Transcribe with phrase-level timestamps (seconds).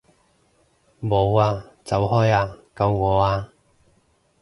[0.99, 1.63] 冇啊！
[1.83, 2.57] 走開啊！
[2.75, 3.51] 救我啊！